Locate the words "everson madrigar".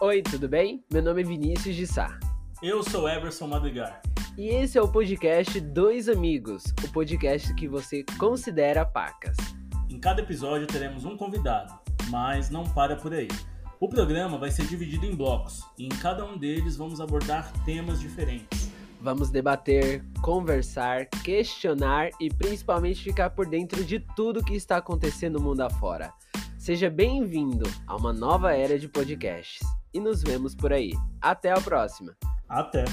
3.08-4.00